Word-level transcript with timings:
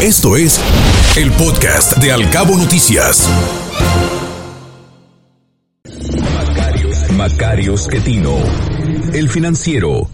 Esto 0.00 0.36
es 0.36 0.60
el 1.16 1.32
podcast 1.32 1.96
de 1.96 2.12
Alcabo 2.12 2.56
Noticias. 2.56 3.28
Macario, 5.84 6.90
Macario 7.16 7.74
Esquetino, 7.74 8.36
el 9.12 9.28
financiero 9.28 10.08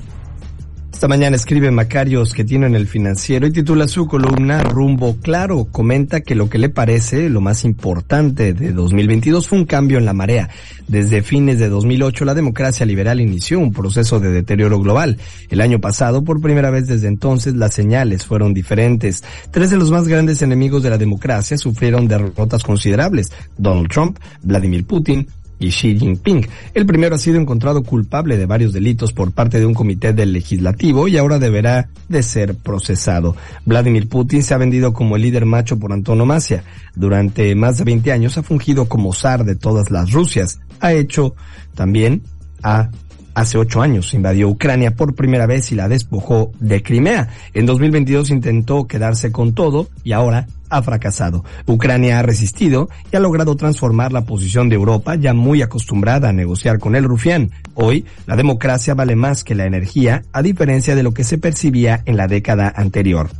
esta 1.04 1.19
mañana 1.19 1.37
escribe 1.37 1.71
Macario 1.71 2.24
tiene 2.24 2.64
en 2.64 2.74
el 2.74 2.87
financiero 2.87 3.46
y 3.46 3.53
titula 3.53 3.87
su 3.88 4.06
columna 4.06 4.62
Rumbo 4.62 5.19
Claro. 5.21 5.67
Comenta 5.71 6.22
que 6.22 6.35
lo 6.35 6.49
que 6.49 6.56
le 6.56 6.71
parece 6.71 7.29
lo 7.29 7.42
más 7.42 7.67
importante 7.67 8.54
de 8.54 8.72
2022 8.72 9.47
fue 9.47 9.58
un 9.58 9.67
cambio 9.67 9.98
en 9.98 10.06
la 10.06 10.15
marea. 10.15 10.48
Desde 10.88 11.22
fines 11.22 11.58
de 11.58 11.69
2008 11.69 12.25
la 12.25 12.33
democracia 12.33 12.87
liberal 12.87 13.21
inició 13.21 13.58
un 13.58 13.75
proceso 13.75 14.19
de 14.19 14.30
deterioro 14.30 14.80
global. 14.80 15.19
El 15.51 15.61
año 15.61 15.79
pasado, 15.79 16.25
por 16.25 16.41
primera 16.41 16.70
vez 16.70 16.87
desde 16.87 17.09
entonces, 17.09 17.55
las 17.55 17.75
señales 17.75 18.25
fueron 18.25 18.55
diferentes. 18.55 19.23
Tres 19.51 19.69
de 19.69 19.77
los 19.77 19.91
más 19.91 20.09
grandes 20.09 20.41
enemigos 20.41 20.83
de 20.83 20.89
la 20.89 20.97
democracia 20.97 21.59
sufrieron 21.59 22.09
derrotas 22.09 22.62
considerables. 22.62 23.30
Donald 23.59 23.91
Trump, 23.91 24.19
Vladimir 24.43 24.87
Putin, 24.87 25.29
y 25.59 25.71
Xi 25.71 25.99
Jinping. 25.99 26.47
El 26.75 26.87
primero 26.87 27.15
ha 27.15 27.19
sido 27.19 27.41
encontrado 27.41 27.83
culpable 27.83 28.37
de 28.37 28.47
varios 28.47 28.73
delitos 28.73 29.12
por 29.12 29.33
parte 29.33 29.59
de 29.59 29.67
un 29.67 29.75
comité 29.75 30.12
del 30.12 30.33
legislativo 30.33 31.09
y 31.09 31.17
ahora 31.17 31.39
deberá 31.39 31.89
de 32.09 32.23
ser 32.23 32.55
procesado. 32.57 33.37
Vladimir 33.65 34.09
Putin 34.09 34.43
se 34.43 34.55
ha 34.55 34.59
vendido 34.59 34.93
como 34.93 35.17
el 35.17 35.23
líder 35.23 35.47
macho 35.47 35.79
por 35.79 35.93
antonomasia. 35.93 36.65
Durante 36.95 37.55
más 37.55 37.79
de 37.79 37.85
20 37.85 38.12
años 38.12 38.39
ha 38.39 38.43
fungido 38.43 38.89
como 38.89 39.12
zar 39.12 39.45
de 39.45 39.57
todas 39.57 39.91
las 39.91 40.12
Rusias. 40.12 40.61
Ha 40.81 40.93
hecho 40.93 41.35
también 41.75 42.23
a 42.62 42.91
Hace 43.34 43.59
ocho 43.59 43.83
años 43.83 44.15
invadió 44.15 44.48
Ucrania 44.48 44.95
por 44.95 45.17
primera 45.17 45.47
vez 45.47 45.73
y 45.73 45.75
la 45.75 45.89
despojó 45.89 46.53
de 46.61 46.84
Crimea. 46.84 47.29
En 47.53 47.67
2022 47.67 48.31
intentó 48.31 48.87
quedarse 48.87 49.33
con 49.33 49.55
todo 49.55 49.89
y 50.05 50.12
ahora 50.12 50.47
ha 50.77 50.83
fracasado. 50.83 51.45
Ucrania 51.66 52.19
ha 52.19 52.23
resistido 52.23 52.88
y 53.12 53.17
ha 53.17 53.20
logrado 53.20 53.56
transformar 53.56 54.12
la 54.12 54.25
posición 54.25 54.69
de 54.69 54.75
Europa 54.75 55.14
ya 55.14 55.33
muy 55.33 55.62
acostumbrada 55.62 56.28
a 56.28 56.33
negociar 56.33 56.78
con 56.78 56.97
el 56.97 57.05
rufián. 57.05 57.50
Hoy, 57.75 58.05
la 58.27 58.36
democracia 58.36 58.94
vale 58.94 59.16
más 59.16 59.44
que 59.44 59.55
la 59.55 59.66
energía, 59.66 60.22
a 60.33 60.42
diferencia 60.42 60.94
de 60.94 61.03
lo 61.03 61.14
que 61.14 61.25
se 61.25 61.39
percibía 61.39 62.03
en 62.06 62.16
la 62.16 62.27
década 62.27 62.72
anterior. 62.75 63.31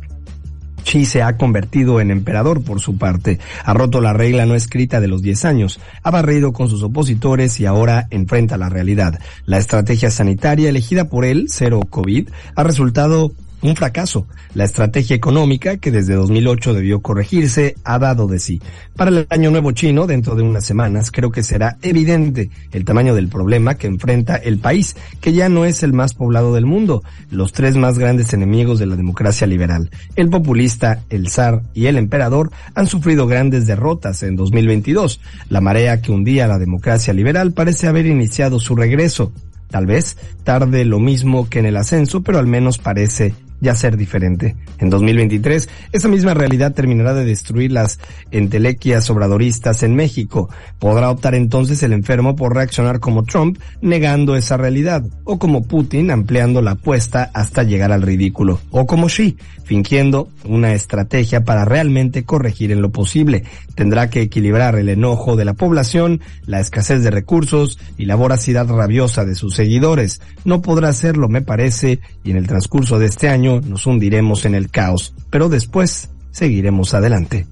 Xi 0.85 1.05
se 1.05 1.23
ha 1.23 1.35
convertido 1.35 1.99
en 1.99 2.11
emperador 2.11 2.63
por 2.63 2.79
su 2.79 2.97
parte, 2.97 3.39
ha 3.63 3.73
roto 3.73 4.01
la 4.01 4.13
regla 4.13 4.45
no 4.45 4.53
escrita 4.53 5.01
de 5.01 5.07
los 5.07 5.23
10 5.23 5.45
años, 5.45 5.79
ha 6.03 6.11
barrido 6.11 6.53
con 6.53 6.69
sus 6.69 6.83
opositores 6.83 7.59
y 7.59 7.65
ahora 7.65 8.07
enfrenta 8.11 8.55
la 8.55 8.69
realidad. 8.69 9.19
La 9.45 9.57
estrategia 9.57 10.11
sanitaria 10.11 10.69
elegida 10.69 11.09
por 11.09 11.25
él, 11.25 11.47
cero 11.49 11.81
COVID, 11.89 12.29
ha 12.55 12.63
resultado 12.63 13.31
un 13.67 13.75
fracaso. 13.75 14.27
La 14.53 14.63
estrategia 14.63 15.15
económica, 15.15 15.77
que 15.77 15.91
desde 15.91 16.15
2008 16.15 16.73
debió 16.73 17.01
corregirse, 17.01 17.75
ha 17.83 17.99
dado 17.99 18.27
de 18.27 18.39
sí. 18.39 18.61
Para 18.95 19.11
el 19.11 19.27
año 19.29 19.51
nuevo 19.51 19.71
chino, 19.71 20.07
dentro 20.07 20.35
de 20.35 20.43
unas 20.43 20.65
semanas, 20.65 21.11
creo 21.11 21.31
que 21.31 21.43
será 21.43 21.77
evidente 21.81 22.49
el 22.71 22.85
tamaño 22.85 23.15
del 23.15 23.27
problema 23.27 23.75
que 23.75 23.87
enfrenta 23.87 24.35
el 24.35 24.59
país, 24.59 24.95
que 25.21 25.33
ya 25.33 25.49
no 25.49 25.65
es 25.65 25.83
el 25.83 25.93
más 25.93 26.13
poblado 26.13 26.53
del 26.53 26.65
mundo, 26.65 27.03
los 27.29 27.51
tres 27.51 27.75
más 27.75 27.99
grandes 27.99 28.33
enemigos 28.33 28.79
de 28.79 28.85
la 28.85 28.95
democracia 28.95 29.47
liberal. 29.47 29.89
El 30.15 30.29
populista, 30.29 31.01
el 31.09 31.29
zar 31.29 31.61
y 31.73 31.87
el 31.87 31.97
emperador 31.97 32.51
han 32.73 32.87
sufrido 32.87 33.27
grandes 33.27 33.67
derrotas 33.67 34.23
en 34.23 34.35
2022. 34.35 35.19
La 35.49 35.61
marea 35.61 36.01
que 36.01 36.11
hundía 36.11 36.47
la 36.47 36.59
democracia 36.59 37.13
liberal 37.13 37.53
parece 37.53 37.87
haber 37.87 38.05
iniciado 38.05 38.59
su 38.59 38.75
regreso. 38.75 39.31
Tal 39.69 39.85
vez 39.85 40.17
tarde 40.43 40.85
lo 40.85 40.99
mismo 40.99 41.49
que 41.49 41.59
en 41.59 41.65
el 41.65 41.77
ascenso, 41.77 42.23
pero 42.23 42.39
al 42.39 42.47
menos 42.47 42.77
parece 42.77 43.33
ya 43.61 43.75
ser 43.75 43.97
diferente. 43.97 44.55
En 44.79 44.89
2023, 44.89 45.69
esa 45.91 46.07
misma 46.07 46.33
realidad 46.33 46.73
terminará 46.73 47.13
de 47.13 47.25
destruir 47.25 47.71
las 47.71 47.99
entelequias 48.31 49.09
obradoristas 49.09 49.83
en 49.83 49.95
México. 49.95 50.49
Podrá 50.79 51.09
optar 51.09 51.35
entonces 51.35 51.81
el 51.83 51.93
enfermo 51.93 52.35
por 52.35 52.53
reaccionar 52.53 52.99
como 52.99 53.23
Trump, 53.23 53.59
negando 53.81 54.35
esa 54.35 54.57
realidad, 54.57 55.03
o 55.23 55.39
como 55.39 55.63
Putin, 55.63 56.11
ampliando 56.11 56.61
la 56.61 56.71
apuesta 56.71 57.31
hasta 57.33 57.63
llegar 57.63 57.91
al 57.91 58.01
ridículo, 58.01 58.59
o 58.71 58.85
como 58.85 59.07
Xi, 59.07 59.37
fingiendo 59.63 60.29
una 60.43 60.73
estrategia 60.73 61.43
para 61.43 61.65
realmente 61.65 62.23
corregir 62.23 62.71
en 62.71 62.81
lo 62.81 62.91
posible. 62.91 63.43
Tendrá 63.73 64.09
que 64.09 64.21
equilibrar 64.21 64.75
el 64.75 64.89
enojo 64.89 65.35
de 65.35 65.45
la 65.45 65.53
población, 65.53 66.21
la 66.45 66.59
escasez 66.59 67.03
de 67.03 67.11
recursos 67.11 67.79
y 67.97 68.05
la 68.05 68.15
voracidad 68.15 68.67
rabiosa 68.67 69.25
de 69.25 69.35
sus 69.35 69.55
seguidores. 69.55 70.21
No 70.43 70.61
podrá 70.61 70.89
hacerlo, 70.89 71.29
me 71.29 71.41
parece, 71.41 71.99
y 72.23 72.31
en 72.31 72.37
el 72.37 72.47
transcurso 72.47 72.99
de 72.99 73.07
este 73.07 73.27
año 73.27 73.54
nos 73.61 73.85
hundiremos 73.85 74.45
en 74.45 74.55
el 74.55 74.69
caos, 74.69 75.13
pero 75.29 75.49
después 75.49 76.09
seguiremos 76.31 76.93
adelante. 76.93 77.45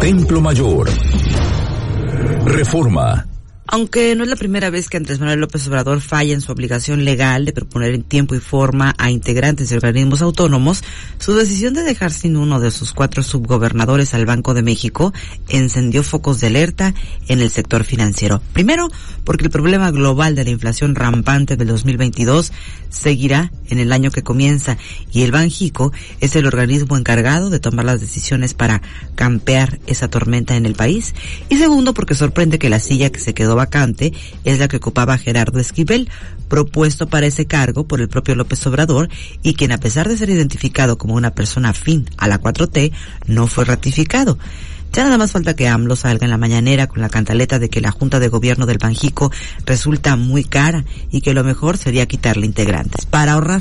Templo 0.00 0.40
Mayor. 0.40 0.88
Reforma. 2.44 3.26
Aunque 3.68 4.14
no 4.14 4.22
es 4.22 4.30
la 4.30 4.36
primera 4.36 4.70
vez 4.70 4.88
que 4.88 4.96
Andrés 4.96 5.18
Manuel 5.18 5.40
López 5.40 5.66
Obrador 5.66 6.00
falla 6.00 6.32
en 6.32 6.40
su 6.40 6.52
obligación 6.52 7.04
legal 7.04 7.44
de 7.44 7.52
proponer 7.52 7.94
en 7.94 8.04
tiempo 8.04 8.34
y 8.34 8.40
forma 8.40 8.94
a 8.96 9.10
integrantes 9.10 9.68
de 9.68 9.76
organismos 9.76 10.22
autónomos, 10.22 10.84
su 11.18 11.34
decisión 11.34 11.74
de 11.74 11.82
dejar 11.82 12.12
sin 12.12 12.36
uno 12.36 12.60
de 12.60 12.70
sus 12.70 12.92
cuatro 12.92 13.24
subgobernadores 13.24 14.14
al 14.14 14.24
Banco 14.24 14.54
de 14.54 14.62
México 14.62 15.12
encendió 15.48 16.02
focos 16.04 16.40
de 16.40 16.46
alerta 16.46 16.94
en 17.26 17.40
el 17.40 17.50
sector 17.50 17.84
financiero. 17.84 18.40
Primero, 18.52 18.88
porque 19.24 19.44
el 19.44 19.50
problema 19.50 19.90
global 19.90 20.36
de 20.36 20.44
la 20.44 20.50
inflación 20.50 20.94
rampante 20.94 21.56
del 21.56 21.68
2022 21.68 22.52
seguirá 22.88 23.50
en 23.68 23.78
el 23.78 23.92
año 23.92 24.10
que 24.10 24.22
comienza 24.22 24.76
y 25.12 25.22
el 25.22 25.32
Banjico 25.32 25.92
es 26.20 26.36
el 26.36 26.46
organismo 26.46 26.96
encargado 26.96 27.50
de 27.50 27.60
tomar 27.60 27.84
las 27.84 28.00
decisiones 28.00 28.54
para 28.54 28.82
campear 29.14 29.80
esa 29.86 30.08
tormenta 30.08 30.56
en 30.56 30.66
el 30.66 30.74
país. 30.74 31.14
Y 31.48 31.56
segundo, 31.56 31.94
porque 31.94 32.14
sorprende 32.14 32.58
que 32.58 32.70
la 32.70 32.80
silla 32.80 33.10
que 33.10 33.20
se 33.20 33.34
quedó 33.34 33.56
vacante 33.56 34.12
es 34.44 34.58
la 34.58 34.68
que 34.68 34.76
ocupaba 34.76 35.18
Gerardo 35.18 35.58
Esquivel, 35.58 36.08
propuesto 36.48 37.08
para 37.08 37.26
ese 37.26 37.46
cargo 37.46 37.86
por 37.86 38.00
el 38.00 38.08
propio 38.08 38.34
López 38.34 38.66
Obrador 38.66 39.08
y 39.42 39.54
quien 39.54 39.72
a 39.72 39.78
pesar 39.78 40.08
de 40.08 40.16
ser 40.16 40.30
identificado 40.30 40.98
como 40.98 41.14
una 41.14 41.34
persona 41.34 41.70
afín 41.70 42.08
a 42.16 42.28
la 42.28 42.40
4T, 42.40 42.92
no 43.26 43.46
fue 43.46 43.64
ratificado. 43.64 44.38
Ya 44.96 45.04
nada 45.04 45.18
más 45.18 45.32
falta 45.32 45.54
que 45.54 45.68
AMLO 45.68 45.94
salga 45.94 46.24
en 46.24 46.30
la 46.30 46.38
mañanera 46.38 46.86
con 46.86 47.02
la 47.02 47.10
cantaleta 47.10 47.58
de 47.58 47.68
que 47.68 47.82
la 47.82 47.90
Junta 47.90 48.18
de 48.18 48.28
Gobierno 48.28 48.64
del 48.64 48.78
Banjico 48.78 49.30
resulta 49.66 50.16
muy 50.16 50.42
cara 50.42 50.86
y 51.10 51.20
que 51.20 51.34
lo 51.34 51.44
mejor 51.44 51.76
sería 51.76 52.06
quitarle 52.06 52.46
integrantes 52.46 53.04
para 53.04 53.32
ahorrar. 53.32 53.60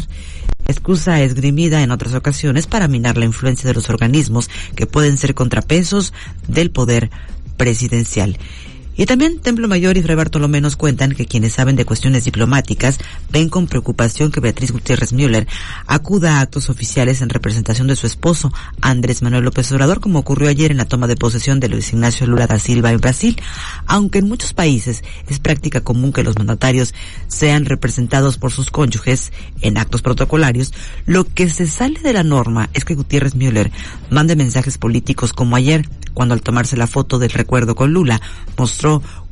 Excusa 0.66 1.22
esgrimida 1.22 1.84
en 1.84 1.92
otras 1.92 2.14
ocasiones 2.14 2.68
para 2.68 2.88
minar 2.88 3.18
la 3.18 3.26
influencia 3.26 3.68
de 3.68 3.74
los 3.74 3.90
organismos 3.90 4.50
que 4.78 4.86
pueden 4.86 5.18
ser 5.18 5.36
contrapesos 5.36 6.14
del 6.48 6.72
poder 6.72 7.10
presidencial. 7.58 8.38
Y 8.98 9.06
también 9.06 9.40
Templo 9.40 9.68
Mayor 9.68 9.98
y 9.98 10.02
Fray 10.02 10.16
Bartolomé 10.16 10.62
nos 10.62 10.78
cuentan 10.78 11.12
que 11.12 11.26
quienes 11.26 11.54
saben 11.54 11.76
de 11.76 11.84
cuestiones 11.84 12.24
diplomáticas 12.24 12.98
ven 13.30 13.50
con 13.50 13.68
preocupación 13.68 14.32
que 14.32 14.40
Beatriz 14.40 14.72
Gutiérrez 14.72 15.12
Müller 15.12 15.48
acuda 15.86 16.38
a 16.38 16.42
actos 16.42 16.70
oficiales 16.70 17.22
en 17.22 17.30
representación 17.30 17.88
de 17.88 17.98
su 17.98 18.08
esposo, 18.08 18.54
Andrés 18.80 19.22
Manuel 19.22 19.44
López 19.44 19.70
Obrador, 19.74 20.00
como 20.00 20.20
ocurrió 20.20 20.48
ayer 20.48 20.72
en 20.72 20.78
la 20.78 20.86
toma 20.86 21.08
de 21.08 21.18
posesión 21.18 21.60
de 21.60 21.68
Luis 21.68 21.92
Ignacio 21.92 22.26
Lula 22.26 22.48
da 22.48 22.58
Silva 22.58 22.92
en 22.92 23.02
Brasil, 23.02 23.42
aunque 23.86 24.20
en 24.20 24.30
muchos 24.30 24.54
países 24.54 25.04
es 25.28 25.40
práctica 25.40 25.82
común 25.82 26.14
que 26.14 26.24
los 26.24 26.38
mandatarios 26.38 26.94
sean 27.28 27.66
representados 27.66 28.38
por 28.38 28.52
sus 28.52 28.72
cónyuges 28.72 29.34
en 29.62 29.78
actos 29.78 30.02
protocolarios, 30.02 30.74
lo 31.06 31.26
que 31.26 31.50
se 31.50 31.68
sale 31.68 32.00
de 32.00 32.14
la 32.14 32.24
norma 32.24 32.70
es 32.74 32.86
que 32.86 32.96
Gutiérrez 32.96 33.36
Müller 33.36 33.72
mande 34.10 34.38
mensajes 34.38 34.78
políticos 34.78 35.34
como 35.34 35.58
ayer, 35.58 35.90
cuando 36.14 36.34
al 36.34 36.42
tomarse 36.42 36.78
la 36.78 36.88
foto 36.88 37.20
del 37.20 37.32
recuerdo 37.32 37.76
con 37.76 37.92
Lula 37.92 38.22
mostró 38.58 38.85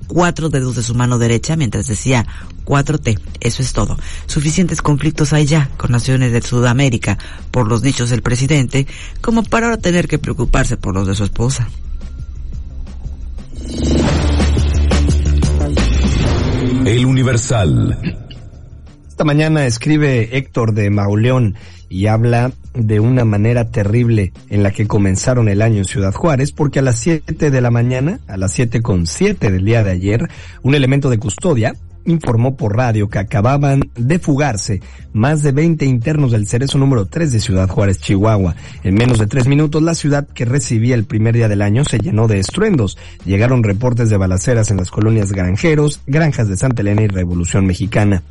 cuatro 0.08 0.50
dedos 0.50 0.76
de 0.76 0.84
su 0.84 0.96
mano 0.96 1.18
derecha 1.18 1.56
mientras 1.56 1.88
decía 1.88 2.26
4T. 2.66 3.20
Eso 3.40 3.62
es 3.62 3.74
todo. 3.74 3.98
Suficientes 4.28 4.82
conflictos 4.82 5.34
hay 5.34 5.46
ya 5.46 5.70
con 5.78 5.92
naciones 5.92 6.32
de 6.32 6.42
Sudamérica 6.42 7.18
por 7.52 7.68
los 7.68 7.82
dichos 7.82 8.10
del 8.10 8.22
presidente 8.22 8.88
como 9.22 9.44
para 9.44 9.68
ahora 9.68 9.78
tener 9.78 10.08
que 10.08 10.20
preocuparse 10.20 10.78
por 10.78 10.94
los 10.94 11.08
de 11.08 11.16
su 11.16 11.24
esposa. 11.24 11.70
El 16.86 17.06
Universal. 17.06 18.24
Esta 19.24 19.34
mañana 19.36 19.66
escribe 19.66 20.38
Héctor 20.38 20.74
de 20.74 20.90
Mauleón 20.90 21.56
y 21.88 22.08
habla 22.08 22.52
de 22.74 23.00
una 23.00 23.24
manera 23.24 23.72
terrible 23.72 24.34
en 24.50 24.64
la 24.64 24.72
que 24.72 24.86
comenzaron 24.86 25.48
el 25.48 25.62
año 25.62 25.78
en 25.78 25.86
Ciudad 25.86 26.12
Juárez, 26.12 26.52
porque 26.52 26.80
a 26.80 26.82
las 26.82 27.00
7 27.00 27.50
de 27.50 27.62
la 27.62 27.72
mañana, 27.72 28.20
a 28.28 28.36
las 28.36 28.52
siete 28.52 28.82
con 28.82 29.08
siete 29.08 29.50
del 29.50 29.64
día 29.64 29.82
de 29.82 29.92
ayer, 29.92 30.28
un 30.62 30.76
elemento 30.76 31.10
de 31.10 31.20
custodia 31.20 31.74
informó 32.04 32.58
por 32.58 32.76
radio 32.76 33.08
que 33.08 33.18
acababan 33.18 33.84
de 33.96 34.20
fugarse 34.20 34.82
más 35.14 35.42
de 35.42 35.54
20 35.54 35.86
internos 35.86 36.34
del 36.34 36.46
Cerezo 36.46 36.78
número 36.78 37.06
3 37.06 37.32
de 37.32 37.40
Ciudad 37.40 37.70
Juárez, 37.70 38.00
Chihuahua. 38.00 38.58
En 38.84 38.96
menos 38.96 39.20
de 39.20 39.28
tres 39.28 39.48
minutos, 39.48 39.82
la 39.82 39.96
ciudad 39.96 40.28
que 40.28 40.44
recibía 40.44 40.96
el 40.96 41.06
primer 41.06 41.34
día 41.34 41.48
del 41.48 41.62
año 41.62 41.86
se 41.86 42.00
llenó 42.00 42.28
de 42.28 42.40
estruendos. 42.40 42.98
Llegaron 43.24 43.64
reportes 43.64 44.10
de 44.10 44.18
balaceras 44.18 44.70
en 44.70 44.76
las 44.76 44.92
colonias 44.92 45.32
Granjeros, 45.32 46.02
Granjas 46.08 46.50
de 46.50 46.58
Santa 46.58 46.82
Elena 46.82 47.04
y 47.04 47.08
Revolución 47.08 47.66
Mexicana. 47.66 48.22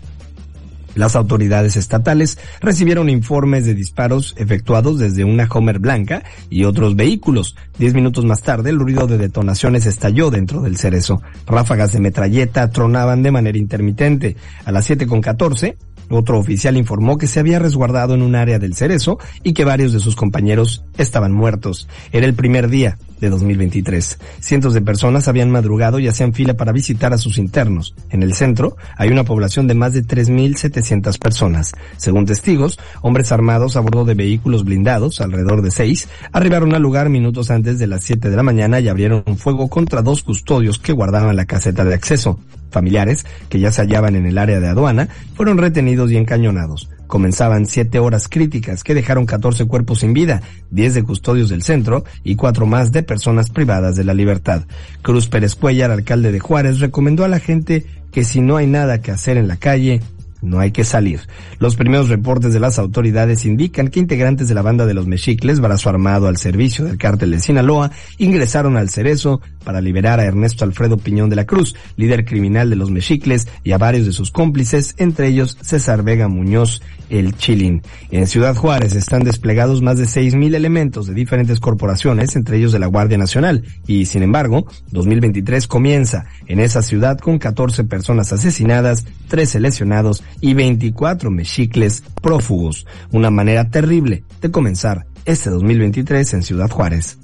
Las 0.95 1.17
autoridades 1.17 1.77
estatales 1.77 2.39
recibieron 2.61 3.09
informes 3.09 3.65
de 3.65 3.75
disparos 3.75 4.35
efectuados 4.37 4.99
desde 4.99 5.25
una 5.25 5.49
Homer 5.51 5.79
blanca 5.79 6.23
y 6.51 6.65
otros 6.65 6.97
vehículos. 6.97 7.57
Diez 7.79 7.95
minutos 7.95 8.25
más 8.25 8.43
tarde, 8.43 8.71
el 8.71 8.79
ruido 8.79 9.07
de 9.07 9.19
detonaciones 9.19 9.87
estalló 9.87 10.31
dentro 10.31 10.63
del 10.63 10.77
cerezo. 10.77 11.23
Ráfagas 11.47 11.93
de 11.93 12.01
metralleta 12.01 12.71
tronaban 12.71 13.23
de 13.23 13.31
manera 13.31 13.59
intermitente. 13.59 14.37
A 14.65 14.73
las 14.73 14.85
siete 14.85 15.07
con 15.07 15.21
catorce, 15.21 15.77
otro 16.11 16.39
oficial 16.39 16.77
informó 16.77 17.17
que 17.17 17.27
se 17.27 17.41
había 17.41 17.59
resguardado 17.59 18.15
en 18.15 18.23
un 18.23 18.35
área 18.35 18.59
del 18.59 18.75
cerezo 18.75 19.19
y 19.43 19.55
que 19.55 19.65
varios 19.65 19.93
de 19.93 20.01
sus 20.01 20.17
compañeros 20.17 20.85
estaban 20.99 21.33
muertos. 21.33 21.89
Era 22.13 22.27
el 22.27 22.35
primer 22.35 22.69
día 22.69 22.99
de 23.23 23.31
2023. 23.31 24.19
Cientos 24.41 24.75
de 24.75 24.83
personas 24.83 25.29
habían 25.29 25.51
madrugado 25.51 26.01
y 26.01 26.09
hacían 26.09 26.35
fila 26.35 26.55
para 26.55 26.73
visitar 26.73 27.13
a 27.15 27.19
sus 27.19 27.39
internos. 27.39 27.95
En 28.11 28.23
el 28.23 28.35
centro 28.35 28.77
hay 28.99 29.11
una 29.11 29.25
población 29.25 29.69
de 29.69 29.75
más 29.75 29.93
de 29.93 30.05
3.700 30.05 31.19
personas. 31.19 31.73
Según 31.97 32.27
testigos, 32.27 32.81
hombres 33.01 33.31
armados 33.31 33.77
a 33.77 33.81
bordo 33.81 34.05
de 34.05 34.15
vehículos 34.15 34.65
blindados, 34.65 35.21
alrededor 35.21 35.63
de 35.63 35.71
seis, 35.71 36.09
arribaron 36.33 36.75
al 36.75 36.83
lugar 36.83 37.09
minutos 37.09 37.51
antes 37.53 37.79
de 37.79 37.87
las 37.87 38.03
7 38.03 38.29
de 38.29 38.37
la 38.37 38.43
mañana 38.43 38.81
y 38.81 38.89
abrieron 38.89 39.23
un 39.27 39.39
fuego 39.39 39.69
contra 39.69 40.03
dos 40.03 40.25
custodios 40.25 40.81
que 40.81 40.93
guardaban 40.93 41.37
la 41.37 41.47
caseta 41.47 41.85
de 41.85 41.95
acceso. 41.95 42.41
Familiares, 42.73 43.25
que 43.49 43.61
ya 43.61 43.71
se 43.71 43.83
hallaban 43.83 44.17
en 44.17 44.27
el 44.27 44.39
área 44.39 44.59
de 44.59 44.69
aduana, 44.69 45.09
fueron 45.35 45.59
retenidos 45.59 46.11
y 46.11 46.17
encañonados. 46.17 46.89
Comenzaban 47.07 47.67
siete 47.67 47.99
horas 47.99 48.27
críticas 48.27 48.83
que 48.83 48.95
dejaron 48.95 49.27
14 49.27 49.67
cuerpos 49.67 50.01
sin 50.01 50.15
vida, 50.15 50.41
10 50.71 50.95
de 50.95 51.03
custodios 51.03 51.51
del 51.51 51.63
centro 51.63 52.05
y 52.25 52.37
cuatro 52.37 52.67
más 52.67 52.91
de 52.91 53.03
personas 53.03 53.51
privadas 53.51 53.97
de 53.97 54.05
la 54.05 54.15
libertad. 54.15 54.65
Cruz 55.03 55.29
Pérez 55.29 55.55
Cuellar, 55.55 55.91
alcalde 55.91 56.33
de 56.33 56.41
Juárez, 56.41 56.81
recomendó 56.81 57.25
a 57.25 57.29
la 57.29 57.39
gente 57.39 57.85
que 58.13 58.25
si 58.25 58.41
no 58.41 58.57
hay 58.57 58.67
nada 58.67 59.03
que 59.03 59.11
hacer 59.11 59.37
en 59.37 59.47
la 59.47 59.57
calle, 59.57 60.01
no 60.43 60.61
hay 60.61 60.73
que 60.73 60.85
salir. 60.85 61.21
Los 61.59 61.77
primeros 61.77 62.09
reportes 62.09 62.53
de 62.53 62.61
las 62.61 62.79
autoridades 62.79 63.45
indican 63.45 63.89
que 63.89 64.01
integrantes 64.01 64.49
de 64.49 64.55
la 64.55 64.63
banda 64.63 64.85
de 64.85 64.95
los 64.95 65.07
Mexicles, 65.07 65.61
brazo 65.61 65.89
armado 65.89 66.27
al 66.27 66.37
servicio 66.37 66.85
del 66.85 66.99
cártel 66.99 67.31
de 67.31 67.41
Sinaloa, 67.41 67.91
ingresaron 68.19 68.77
al 68.77 68.91
Cerezo 68.91 69.41
para 69.65 69.81
liberar 69.81 70.21
a 70.21 70.25
Ernesto 70.25 70.65
Alfredo 70.65 70.97
Piñón 70.97 71.31
de 71.31 71.37
la 71.37 71.47
Cruz, 71.47 71.77
líder 71.97 72.25
criminal 72.25 72.69
de 72.69 72.77
los 72.77 72.91
Mexicles, 72.91 73.49
y 73.65 73.73
a 73.73 73.79
varios 73.79 74.07
de 74.07 74.13
sus 74.13 74.31
cómplices, 74.31 74.95
entre 74.99 75.29
ellos 75.29 75.57
César 75.63 76.03
Vega 76.03 76.29
Muñoz, 76.29 76.83
el 77.09 77.37
Chilín. 77.37 77.83
En 78.11 78.27
Ciudad 78.27 78.57
Juárez 78.57 78.95
están 78.95 79.23
desplegados 79.23 79.83
más 79.83 79.99
de 79.99 80.05
6.000 80.05 80.55
elementos 80.55 81.07
de 81.07 81.15
diferentes 81.15 81.61
corporaciones, 81.61 82.35
entre 82.37 82.57
ellos 82.57 82.73
de 82.73 82.79
la 82.79 82.87
Guardia 82.87 83.19
Nacional, 83.19 83.65
y 83.87 84.07
sin 84.07 84.23
embargo, 84.23 84.67
2023 84.91 85.67
comienza 85.69 86.25
en 86.47 86.59
esa 86.59 86.83
ciudad 86.83 87.19
con 87.19 87.39
14 87.39 87.85
personas 87.85 88.33
asesinadas, 88.33 89.05
13 89.29 89.61
lesionados 89.61 90.25
y 90.41 90.55
24 90.55 91.31
mexicles 91.31 92.03
prófugos. 92.21 92.87
Una 93.11 93.31
manera 93.31 93.69
terrible 93.71 94.25
de 94.41 94.51
comenzar 94.51 95.07
este 95.25 95.51
2023 95.51 96.35
en 96.35 96.43
Ciudad 96.43 96.71
Juárez. 96.71 97.19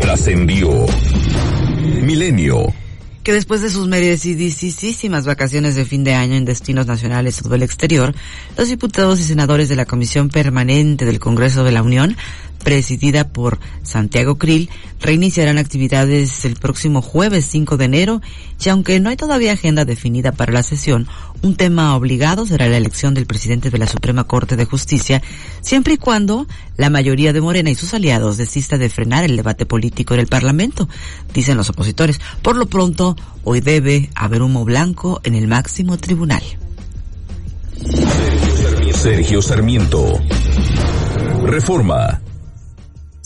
Trascendió. 0.00 0.86
Milenio 2.02 2.72
que 3.24 3.32
después 3.32 3.62
de 3.62 3.70
sus 3.70 3.88
merecidísimas 3.88 5.24
vacaciones 5.24 5.74
de 5.74 5.86
fin 5.86 6.04
de 6.04 6.12
año 6.12 6.34
en 6.34 6.44
destinos 6.44 6.86
nacionales 6.86 7.42
o 7.42 7.48
del 7.48 7.62
exterior, 7.62 8.14
los 8.56 8.68
diputados 8.68 9.18
y 9.18 9.24
senadores 9.24 9.70
de 9.70 9.76
la 9.76 9.86
Comisión 9.86 10.28
Permanente 10.28 11.06
del 11.06 11.18
Congreso 11.18 11.64
de 11.64 11.72
la 11.72 11.82
Unión 11.82 12.18
presidida 12.64 13.28
por 13.28 13.60
Santiago 13.82 14.36
Krill, 14.36 14.70
reiniciarán 15.00 15.58
actividades 15.58 16.44
el 16.44 16.56
próximo 16.56 17.02
jueves 17.02 17.44
5 17.44 17.76
de 17.76 17.84
enero 17.84 18.22
y 18.64 18.68
aunque 18.70 18.98
no 18.98 19.10
hay 19.10 19.16
todavía 19.16 19.52
agenda 19.52 19.84
definida 19.84 20.32
para 20.32 20.52
la 20.52 20.62
sesión, 20.62 21.06
un 21.42 21.54
tema 21.56 21.94
obligado 21.94 22.46
será 22.46 22.66
la 22.66 22.78
elección 22.78 23.14
del 23.14 23.26
presidente 23.26 23.70
de 23.70 23.78
la 23.78 23.86
Suprema 23.86 24.24
Corte 24.24 24.56
de 24.56 24.64
Justicia, 24.64 25.22
siempre 25.60 25.94
y 25.94 25.98
cuando 25.98 26.46
la 26.76 26.90
mayoría 26.90 27.32
de 27.32 27.40
Morena 27.40 27.70
y 27.70 27.74
sus 27.74 27.94
aliados 27.94 28.38
desista 28.38 28.78
de 28.78 28.88
frenar 28.88 29.24
el 29.24 29.36
debate 29.36 29.66
político 29.66 30.14
en 30.14 30.20
el 30.20 30.26
Parlamento, 30.26 30.88
dicen 31.32 31.56
los 31.56 31.68
opositores. 31.68 32.20
Por 32.42 32.56
lo 32.56 32.66
pronto, 32.66 33.16
hoy 33.44 33.60
debe 33.60 34.10
haber 34.14 34.42
humo 34.42 34.64
blanco 34.64 35.20
en 35.22 35.34
el 35.34 35.46
máximo 35.46 35.98
tribunal. 35.98 36.42
Sergio 38.92 39.42
Sarmiento. 39.42 40.18
Reforma. 41.44 42.23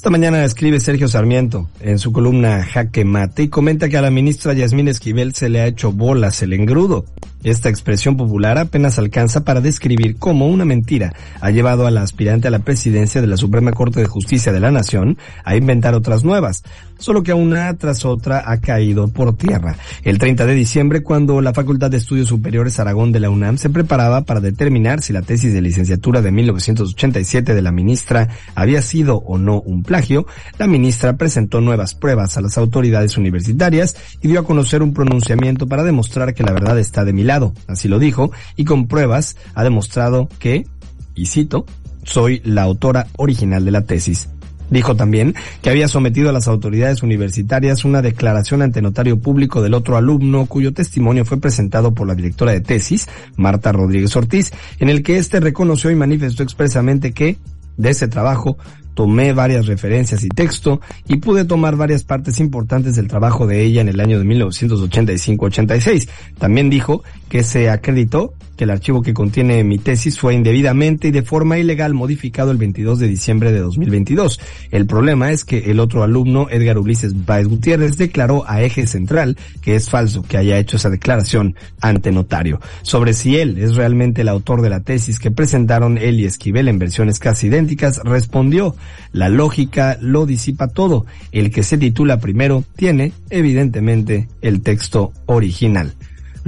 Esta 0.08 0.16
mañana 0.16 0.43
escribe 0.43 0.81
Sergio 0.81 1.06
Sarmiento 1.06 1.69
en 1.81 1.99
su 1.99 2.12
columna 2.12 2.64
Jaque 2.64 3.05
Mate 3.05 3.43
y 3.43 3.49
comenta 3.49 3.90
que 3.90 3.99
a 3.99 4.00
la 4.00 4.10
ministra 4.10 4.55
Yasmín 4.55 4.88
Esquivel 4.88 5.34
se 5.34 5.50
le 5.50 5.60
ha 5.60 5.66
hecho 5.66 5.93
bolas 5.93 6.40
el 6.40 6.55
engrudo. 6.55 7.05
Esta 7.44 7.69
expresión 7.69 8.17
popular 8.17 8.58
apenas 8.58 8.99
alcanza 8.99 9.44
para 9.44 9.61
describir 9.61 10.17
cómo 10.17 10.49
una 10.49 10.64
mentira 10.64 11.14
ha 11.40 11.50
llevado 11.50 11.87
a 11.87 11.90
la 11.93 12.02
aspirante 12.02 12.49
a 12.49 12.50
la 12.50 12.58
presidencia 12.58 13.20
de 13.20 13.29
la 13.29 13.37
Suprema 13.37 13.70
Corte 13.73 14.00
de 14.00 14.06
Justicia 14.06 14.52
de 14.52 14.58
la 14.58 14.73
Nación 14.73 15.19
a 15.44 15.55
inventar 15.55 15.94
otras 15.94 16.25
nuevas, 16.25 16.64
solo 16.99 17.23
que 17.23 17.32
una 17.32 17.73
tras 17.76 18.05
otra 18.05 18.43
ha 18.44 18.58
caído 18.61 19.06
por 19.06 19.37
tierra. 19.37 19.76
El 20.02 20.19
30 20.19 20.46
de 20.46 20.55
diciembre, 20.55 21.02
cuando 21.05 21.40
la 21.40 21.55
Facultad 21.55 21.93
de 21.93 21.99
Estudios 21.99 22.26
Superiores 22.26 22.81
Aragón 22.81 23.12
de 23.12 23.20
la 23.20 23.31
UNAM 23.31 23.56
se 23.56 23.70
preparaba 23.70 24.23
para 24.23 24.40
determinar 24.40 25.00
si 25.00 25.12
la 25.12 25.23
tesis 25.23 25.52
de 25.52 25.62
licenciatura 25.62 26.23
de 26.23 26.32
1987 26.32 27.55
de 27.55 27.62
la 27.62 27.70
ministra 27.70 28.29
había 28.56 28.82
sido 28.82 29.19
o 29.19 29.38
no 29.38 29.61
un 29.61 29.85
plagio, 29.85 30.26
la 30.58 30.67
ministra 30.67 31.17
presentó 31.17 31.61
nuevas 31.61 31.94
pruebas 31.94 32.37
a 32.37 32.40
las 32.40 32.58
autoridades 32.58 33.17
universitarias 33.17 33.96
y 34.20 34.29
dio 34.29 34.40
a 34.40 34.44
conocer 34.44 34.82
un 34.82 34.93
pronunciamiento 34.93 35.69
para 35.69 35.85
demostrar 35.85 36.35
que 36.35 36.43
la 36.43 36.52
verdad 36.52 36.79
está 36.81 37.05
de 37.05 37.12
mi 37.12 37.27
así 37.66 37.88
lo 37.88 37.98
dijo, 37.98 38.30
y 38.56 38.64
con 38.64 38.86
pruebas 38.86 39.36
ha 39.54 39.64
demostrado 39.64 40.28
que, 40.38 40.66
y 41.14 41.26
cito, 41.26 41.66
soy 42.04 42.40
la 42.44 42.62
autora 42.62 43.06
original 43.16 43.64
de 43.64 43.70
la 43.70 43.82
tesis. 43.82 44.28
Dijo 44.70 44.96
también 44.96 45.34
que 45.62 45.70
había 45.70 45.88
sometido 45.88 46.28
a 46.28 46.32
las 46.32 46.46
autoridades 46.46 47.02
universitarias 47.02 47.84
una 47.84 48.02
declaración 48.02 48.60
ante 48.60 48.82
notario 48.82 49.19
público 49.19 49.62
del 49.62 49.75
otro 49.75 49.96
alumno 49.96 50.46
cuyo 50.46 50.75
testimonio 50.75 51.25
fue 51.25 51.40
presentado 51.40 51.94
por 51.94 52.06
la 52.06 52.14
directora 52.14 52.52
de 52.52 52.60
tesis, 52.60 53.08
Marta 53.36 53.72
Rodríguez 53.72 54.14
Ortiz, 54.14 54.52
en 54.78 54.90
el 54.90 55.02
que 55.02 55.16
éste 55.16 55.40
reconoció 55.40 55.90
y 55.90 55.96
manifestó 55.96 56.42
expresamente 56.42 57.12
que, 57.12 57.38
de 57.78 57.90
ese 57.90 58.08
trabajo, 58.08 58.58
tomé 58.98 59.32
varias 59.32 59.66
referencias 59.66 60.24
y 60.24 60.28
texto 60.28 60.80
y 61.06 61.18
pude 61.18 61.44
tomar 61.44 61.76
varias 61.76 62.02
partes 62.02 62.40
importantes 62.40 62.96
del 62.96 63.06
trabajo 63.06 63.46
de 63.46 63.62
ella 63.62 63.80
en 63.80 63.88
el 63.88 64.00
año 64.00 64.18
de 64.18 64.24
1985-86. 64.24 66.08
También 66.36 66.68
dijo 66.68 67.04
que 67.28 67.44
se 67.44 67.70
acreditó 67.70 68.34
que 68.58 68.64
el 68.64 68.70
archivo 68.70 69.02
que 69.02 69.14
contiene 69.14 69.62
mi 69.62 69.78
tesis 69.78 70.19
fue 70.19 70.34
indebidamente 70.34 71.08
y 71.08 71.10
de 71.12 71.22
forma 71.22 71.58
ilegal 71.58 71.94
modificado 71.94 72.50
el 72.50 72.58
22 72.58 72.99
de 72.99 73.06
diciembre 73.06 73.52
de 73.52 73.61
2022. 73.61 74.40
El 74.73 74.85
problema 74.87 75.30
es 75.30 75.44
que 75.44 75.71
el 75.71 75.78
otro 75.78 76.02
alumno, 76.02 76.49
Edgar 76.50 76.76
Ulises 76.76 77.25
Baez 77.25 77.47
Gutiérrez, 77.47 77.97
declaró 77.97 78.44
a 78.49 78.61
Eje 78.61 78.88
Central 78.88 79.37
que 79.62 79.76
es 79.76 79.88
falso 79.88 80.25
que 80.25 80.37
haya 80.37 80.59
hecho 80.59 80.76
esa 80.76 80.90
declaración 80.90 81.54
ante 81.80 82.11
notario. 82.11 82.61
Sobre 82.82 83.12
si 83.12 83.37
él 83.37 83.59
es 83.59 83.76
realmente 83.76 84.23
el 84.23 84.28
autor 84.28 84.61
de 84.61 84.71
la 84.71 84.80
tesis 84.80 85.21
que 85.21 85.30
presentaron 85.30 85.97
él 85.97 86.18
y 86.18 86.25
Esquivel 86.25 86.66
en 86.66 86.80
versiones 86.80 87.21
casi 87.21 87.47
idénticas, 87.47 88.00
respondió, 88.04 88.75
la 89.12 89.28
lógica 89.28 89.99
lo 90.00 90.26
disipa 90.26 90.66
todo. 90.66 91.06
El 91.30 91.52
que 91.52 91.62
se 91.62 91.78
titula 91.78 92.18
primero 92.18 92.64
tiene, 92.75 93.12
evidentemente, 93.30 94.26
el 94.42 94.62
texto 94.62 95.12
original. 95.26 95.94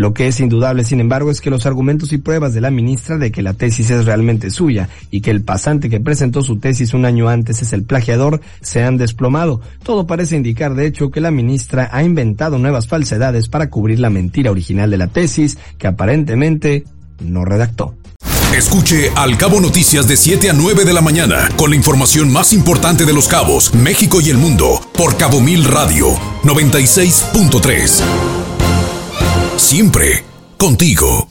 Lo 0.01 0.15
que 0.15 0.29
es 0.29 0.41
indudable, 0.41 0.87
sin 0.87 0.99
embargo, 0.99 1.31
es 1.31 1.43
que 1.43 1.51
los 1.51 1.67
argumentos 1.67 2.11
y 2.15 2.17
pruebas 2.17 2.55
de 2.55 2.63
la 2.63 2.71
ministra 2.71 3.19
de 3.19 3.31
que 3.31 3.43
la 3.43 3.53
tesis 3.53 3.91
es 3.91 4.07
realmente 4.07 4.49
suya 4.49 4.89
y 5.11 5.21
que 5.21 5.31
el 5.31 5.43
pasante 5.43 5.91
que 5.91 6.01
presentó 6.01 6.43
su 6.43 6.59
tesis 6.59 6.95
un 6.95 7.05
año 7.05 7.29
antes 7.29 7.61
es 7.61 7.75
el 7.75 7.85
plagiador 7.85 8.41
se 8.63 8.83
han 8.83 8.97
desplomado. 8.97 9.61
Todo 9.83 10.07
parece 10.07 10.37
indicar, 10.37 10.75
de 10.75 10.87
hecho, 10.87 11.11
que 11.11 11.21
la 11.21 11.31
ministra 11.31 11.91
ha 11.93 12.03
inventado 12.03 12.59
nuevas 12.59 12.89
falsedades 12.89 13.51
para 13.51 13.69
cubrir 13.69 14.01
la 14.01 14.09
mentira 14.09 14.51
original 14.51 14.91
de 14.91 14.97
la 14.97 15.09
tesis 15.09 15.59
que 15.77 15.89
aparentemente 15.89 16.85
no 17.23 17.45
redactó. 17.45 17.95
Escuche 18.57 19.11
Al 19.17 19.37
Cabo 19.37 19.61
Noticias 19.61 20.09
de 20.09 20.17
7 20.17 20.49
a 20.49 20.55
9 20.55 20.87
de 20.87 20.95
la 20.95 21.03
mañana 21.03 21.47
con 21.57 21.69
la 21.69 21.77
información 21.77 22.33
más 22.33 22.55
importante 22.55 23.05
de 23.05 23.13
los 23.13 23.29
cabos, 23.29 23.75
México 23.75 24.23
y 24.23 24.31
el 24.31 24.39
mundo 24.39 24.81
por 24.97 25.19
Cabo 25.19 25.43
Mil 25.43 25.67
Radio 25.67 26.15
96.3 26.43 28.50
siempre 29.61 30.25
contigo. 30.57 31.29